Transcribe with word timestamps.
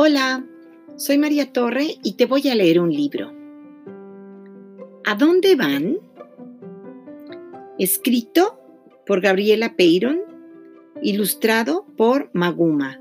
Hola, 0.00 0.46
soy 0.94 1.18
María 1.18 1.52
Torre 1.52 1.96
y 2.04 2.12
te 2.12 2.26
voy 2.26 2.48
a 2.48 2.54
leer 2.54 2.78
un 2.78 2.92
libro. 2.92 3.32
¿A 5.04 5.16
dónde 5.16 5.56
van? 5.56 5.98
Escrito 7.80 8.60
por 9.04 9.20
Gabriela 9.20 9.74
Peyron, 9.74 10.20
ilustrado 11.02 11.84
por 11.96 12.30
Maguma, 12.32 13.00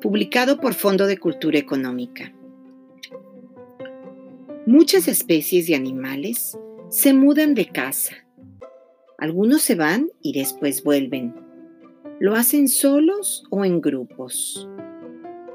publicado 0.00 0.58
por 0.60 0.72
Fondo 0.72 1.06
de 1.06 1.18
Cultura 1.18 1.58
Económica. 1.58 2.32
Muchas 4.64 5.08
especies 5.08 5.66
de 5.66 5.74
animales 5.74 6.56
se 6.88 7.12
mudan 7.12 7.52
de 7.52 7.66
casa. 7.66 8.14
Algunos 9.18 9.60
se 9.60 9.74
van 9.74 10.08
y 10.22 10.32
después 10.32 10.84
vuelven. 10.84 11.34
Lo 12.18 12.34
hacen 12.34 12.68
solos 12.68 13.44
o 13.50 13.66
en 13.66 13.82
grupos. 13.82 14.66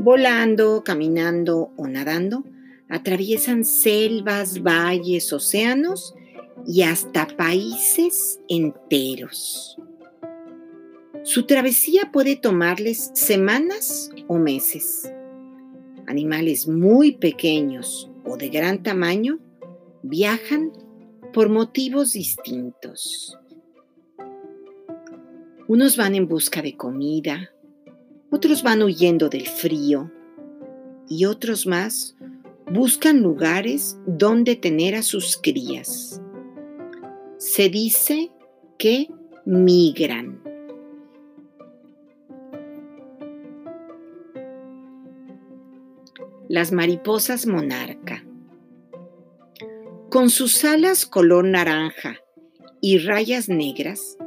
Volando, 0.05 0.83
caminando 0.83 1.71
o 1.77 1.87
nadando, 1.87 2.43
atraviesan 2.89 3.63
selvas, 3.63 4.61
valles, 4.61 5.33
océanos 5.33 6.13
y 6.67 6.83
hasta 6.83 7.25
países 7.25 8.39
enteros. 8.47 9.79
Su 11.23 11.47
travesía 11.47 12.11
puede 12.13 12.35
tomarles 12.35 13.09
semanas 13.15 14.11
o 14.27 14.37
meses. 14.37 15.11
Animales 16.05 16.67
muy 16.67 17.13
pequeños 17.13 18.07
o 18.25 18.37
de 18.37 18.49
gran 18.49 18.83
tamaño 18.83 19.39
viajan 20.03 20.71
por 21.33 21.49
motivos 21.49 22.13
distintos. 22.13 23.39
Unos 25.67 25.97
van 25.97 26.13
en 26.13 26.27
busca 26.27 26.61
de 26.61 26.77
comida, 26.77 27.54
otros 28.31 28.63
van 28.63 28.84
huyendo 28.84 29.29
del 29.29 29.48
frío 29.48 30.12
y 31.07 31.26
otros 31.26 31.68
más 31.68 32.15
buscan 32.71 33.21
lugares 33.21 33.98
donde 34.05 34.55
tener 34.55 34.95
a 34.95 35.04
sus 35.04 35.37
crías. 35.37 36.21
Se 37.37 37.70
dice 37.70 38.31
que 38.77 39.09
migran. 39.46 40.41
Las 46.48 46.71
mariposas 46.71 47.48
monarca. 47.48 48.23
Con 50.09 50.29
sus 50.29 50.63
alas 50.63 51.05
color 51.05 51.46
naranja 51.46 52.18
y 52.81 52.99
rayas 52.99 53.49
negras, 53.49 54.18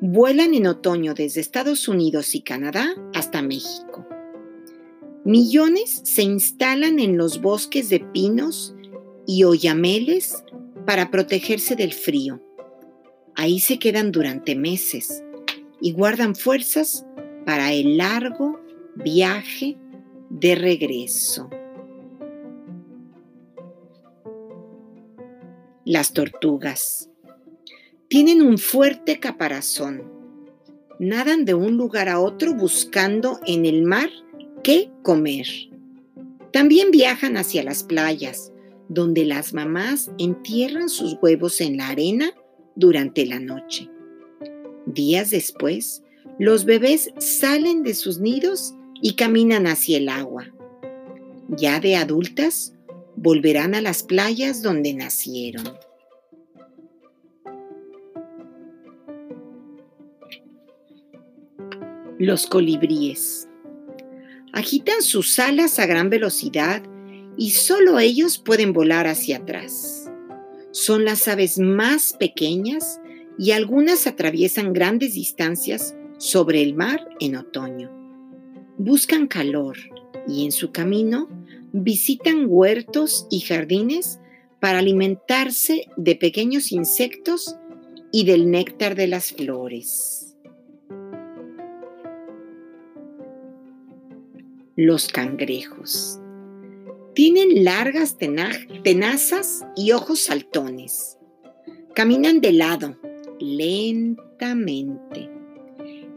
vuelan 0.00 0.54
en 0.54 0.66
otoño 0.66 1.14
desde 1.14 1.40
Estados 1.40 1.88
Unidos 1.88 2.34
y 2.34 2.42
Canadá 2.42 2.94
hasta 3.14 3.42
México. 3.42 4.06
Millones 5.24 6.00
se 6.04 6.22
instalan 6.22 7.00
en 7.00 7.16
los 7.18 7.42
bosques 7.42 7.88
de 7.88 8.00
pinos 8.00 8.74
y 9.26 9.44
oyameles 9.44 10.42
para 10.86 11.10
protegerse 11.10 11.76
del 11.76 11.92
frío. 11.92 12.40
Ahí 13.34 13.60
se 13.60 13.78
quedan 13.78 14.10
durante 14.10 14.54
meses 14.54 15.22
y 15.80 15.92
guardan 15.92 16.34
fuerzas 16.34 17.04
para 17.44 17.72
el 17.72 17.98
largo 17.98 18.58
viaje 18.94 19.76
de 20.30 20.54
regreso. 20.54 21.50
Las 25.84 26.12
tortugas 26.12 27.07
tienen 28.08 28.40
un 28.40 28.56
fuerte 28.56 29.20
caparazón. 29.20 30.02
Nadan 30.98 31.44
de 31.44 31.52
un 31.52 31.76
lugar 31.76 32.08
a 32.08 32.20
otro 32.20 32.54
buscando 32.54 33.38
en 33.46 33.66
el 33.66 33.82
mar 33.82 34.08
qué 34.64 34.90
comer. 35.02 35.46
También 36.50 36.90
viajan 36.90 37.36
hacia 37.36 37.62
las 37.62 37.84
playas, 37.84 38.50
donde 38.88 39.26
las 39.26 39.52
mamás 39.52 40.10
entierran 40.18 40.88
sus 40.88 41.18
huevos 41.20 41.60
en 41.60 41.76
la 41.76 41.88
arena 41.88 42.32
durante 42.74 43.26
la 43.26 43.38
noche. 43.38 43.90
Días 44.86 45.30
después, 45.30 46.02
los 46.38 46.64
bebés 46.64 47.10
salen 47.18 47.82
de 47.82 47.94
sus 47.94 48.18
nidos 48.18 48.74
y 49.02 49.14
caminan 49.14 49.66
hacia 49.66 49.98
el 49.98 50.08
agua. 50.08 50.46
Ya 51.48 51.78
de 51.78 51.96
adultas, 51.96 52.72
volverán 53.16 53.74
a 53.74 53.82
las 53.82 54.02
playas 54.02 54.62
donde 54.62 54.94
nacieron. 54.94 55.64
Los 62.18 62.48
colibríes. 62.48 63.48
Agitan 64.52 65.02
sus 65.02 65.38
alas 65.38 65.78
a 65.78 65.86
gran 65.86 66.10
velocidad 66.10 66.82
y 67.36 67.52
solo 67.52 68.00
ellos 68.00 68.38
pueden 68.38 68.72
volar 68.72 69.06
hacia 69.06 69.36
atrás. 69.36 70.10
Son 70.72 71.04
las 71.04 71.28
aves 71.28 71.60
más 71.60 72.14
pequeñas 72.14 73.00
y 73.38 73.52
algunas 73.52 74.08
atraviesan 74.08 74.72
grandes 74.72 75.14
distancias 75.14 75.94
sobre 76.18 76.60
el 76.60 76.74
mar 76.74 77.08
en 77.20 77.36
otoño. 77.36 77.88
Buscan 78.78 79.28
calor 79.28 79.76
y 80.26 80.44
en 80.44 80.50
su 80.50 80.72
camino 80.72 81.28
visitan 81.72 82.46
huertos 82.48 83.28
y 83.30 83.40
jardines 83.40 84.18
para 84.58 84.80
alimentarse 84.80 85.86
de 85.96 86.16
pequeños 86.16 86.72
insectos 86.72 87.54
y 88.10 88.24
del 88.24 88.50
néctar 88.50 88.96
de 88.96 89.06
las 89.06 89.32
flores. 89.32 90.27
Los 94.78 95.08
cangrejos. 95.08 96.20
Tienen 97.12 97.64
largas 97.64 98.16
tenazas 98.16 99.66
y 99.74 99.90
ojos 99.90 100.20
saltones. 100.20 101.18
Caminan 101.96 102.40
de 102.40 102.52
lado, 102.52 102.96
lentamente. 103.40 105.28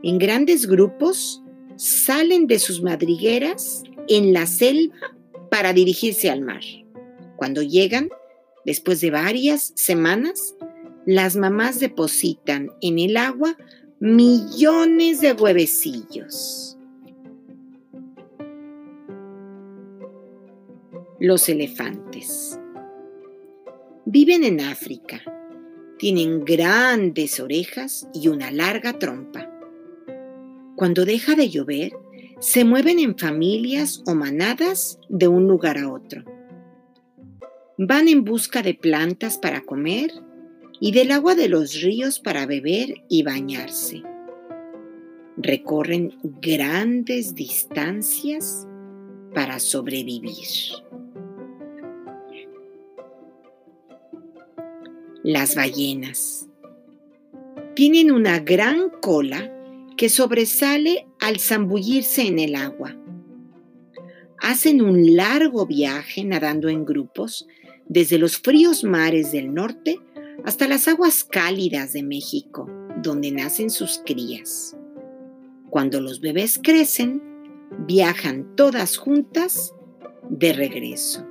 En 0.03 0.19
grandes 0.19 0.67
grupos 0.67 1.41
salen 1.75 2.45
de 2.45 2.59
sus 2.59 2.83
madrigueras 2.83 3.81
en 4.07 4.31
la 4.31 4.45
selva 4.45 4.95
para 5.49 5.73
dirigirse 5.73 6.29
al 6.29 6.41
mar. 6.41 6.61
Cuando 7.37 7.63
llegan, 7.63 8.09
después 8.63 9.01
de 9.01 9.09
varias 9.09 9.73
semanas, 9.75 10.53
las 11.07 11.35
mamás 11.35 11.79
depositan 11.79 12.69
en 12.79 12.99
el 12.99 13.17
agua 13.17 13.57
millones 13.99 15.19
de 15.19 15.33
huevecillos. 15.33 16.77
Los 21.23 21.49
elefantes. 21.49 22.59
Viven 24.05 24.43
en 24.43 24.59
África. 24.59 25.21
Tienen 25.99 26.43
grandes 26.43 27.39
orejas 27.39 28.07
y 28.11 28.27
una 28.27 28.49
larga 28.49 28.97
trompa. 28.97 29.47
Cuando 30.75 31.05
deja 31.05 31.35
de 31.35 31.47
llover, 31.47 31.91
se 32.39 32.65
mueven 32.65 32.97
en 32.97 33.15
familias 33.19 34.01
o 34.07 34.15
manadas 34.15 34.99
de 35.09 35.27
un 35.27 35.47
lugar 35.47 35.77
a 35.77 35.93
otro. 35.93 36.23
Van 37.77 38.07
en 38.07 38.23
busca 38.23 38.63
de 38.63 38.73
plantas 38.73 39.37
para 39.37 39.61
comer 39.61 40.09
y 40.79 40.91
del 40.91 41.11
agua 41.11 41.35
de 41.35 41.49
los 41.49 41.79
ríos 41.83 42.19
para 42.19 42.47
beber 42.47 42.95
y 43.09 43.21
bañarse. 43.21 44.01
Recorren 45.37 46.17
grandes 46.41 47.35
distancias 47.35 48.67
para 49.35 49.59
sobrevivir. 49.59 50.47
Las 55.23 55.53
ballenas. 55.53 56.47
Tienen 57.75 58.11
una 58.11 58.39
gran 58.39 58.89
cola 58.89 59.53
que 59.95 60.09
sobresale 60.09 61.05
al 61.19 61.39
zambullirse 61.39 62.23
en 62.23 62.39
el 62.39 62.55
agua. 62.55 62.97
Hacen 64.39 64.81
un 64.81 65.15
largo 65.15 65.67
viaje 65.67 66.23
nadando 66.23 66.69
en 66.69 66.85
grupos 66.85 67.47
desde 67.87 68.17
los 68.17 68.39
fríos 68.39 68.83
mares 68.83 69.31
del 69.31 69.53
norte 69.53 69.99
hasta 70.43 70.67
las 70.67 70.87
aguas 70.87 71.23
cálidas 71.23 71.93
de 71.93 72.01
México, 72.01 72.67
donde 73.03 73.31
nacen 73.31 73.69
sus 73.69 74.01
crías. 74.03 74.75
Cuando 75.69 76.01
los 76.01 76.19
bebés 76.19 76.59
crecen, 76.63 77.21
viajan 77.85 78.55
todas 78.55 78.97
juntas 78.97 79.75
de 80.31 80.53
regreso. 80.53 81.27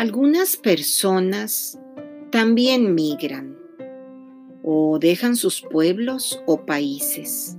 Algunas 0.00 0.56
personas 0.56 1.78
también 2.30 2.94
migran 2.94 3.58
o 4.64 4.98
dejan 4.98 5.36
sus 5.36 5.60
pueblos 5.60 6.42
o 6.46 6.64
países. 6.64 7.58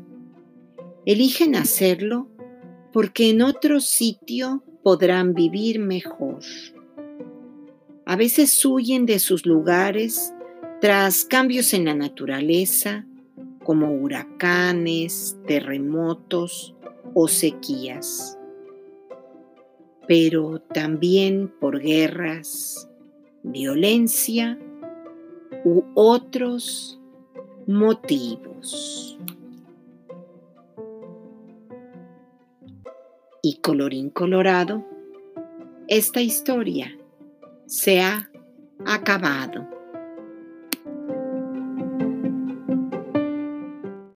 Eligen 1.05 1.55
hacerlo 1.55 2.29
porque 2.93 3.29
en 3.29 3.43
otro 3.43 3.79
sitio 3.79 4.63
podrán 4.81 5.35
vivir 5.35 5.77
mejor. 5.77 6.39
A 8.07 8.15
veces 8.15 8.65
huyen 8.65 9.05
de 9.05 9.19
sus 9.19 9.45
lugares 9.45 10.33
tras 10.79 11.25
cambios 11.25 11.75
en 11.75 11.85
la 11.85 11.93
naturaleza, 11.93 13.05
como 13.63 13.93
huracanes, 13.93 15.37
terremotos 15.45 16.73
o 17.13 17.27
sequías, 17.27 18.39
pero 20.07 20.59
también 20.59 21.51
por 21.59 21.79
guerras, 21.79 22.89
violencia 23.43 24.57
u 25.63 25.83
otros 25.95 26.99
motivos. 27.67 29.17
Y 33.43 33.57
colorín 33.57 34.09
colorado, 34.09 34.85
esta 35.87 36.21
historia 36.21 36.95
se 37.65 38.01
ha 38.01 38.29
acabado. 38.85 39.80